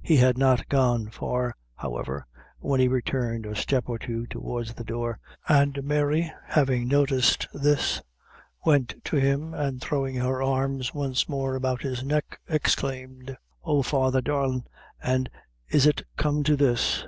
He 0.00 0.16
had 0.16 0.38
not 0.38 0.70
gone 0.70 1.10
far, 1.10 1.54
however, 1.76 2.24
when 2.58 2.80
he 2.80 2.88
returned 2.88 3.44
a 3.44 3.54
step 3.54 3.86
or 3.86 3.98
two 3.98 4.26
towards 4.26 4.72
the 4.72 4.82
door; 4.82 5.18
and 5.46 5.84
Mary, 5.84 6.32
having 6.46 6.88
noticed 6.88 7.46
this, 7.52 8.00
went 8.64 8.94
to 9.04 9.16
him, 9.16 9.52
and 9.52 9.78
throwing 9.78 10.14
her 10.14 10.42
arms 10.42 10.94
once 10.94 11.28
more 11.28 11.54
about 11.54 11.82
his 11.82 12.02
neck, 12.02 12.40
exclaimed: 12.48 13.36
"Oh! 13.62 13.82
Father, 13.82 14.22
darlin' 14.22 14.64
an' 15.02 15.28
is 15.68 15.84
it 15.84 16.00
come 16.16 16.42
to 16.44 16.56
this? 16.56 17.04